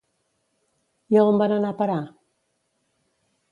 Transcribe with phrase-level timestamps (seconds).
[1.15, 1.99] I a on van anar a parar?